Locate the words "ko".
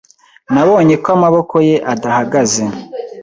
1.03-1.09